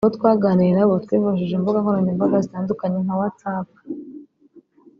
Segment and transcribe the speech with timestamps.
[0.03, 3.67] Abo twaganiriye nabo twifashishije imbuga nkoranyambaga zitandukanye nka WhatsApp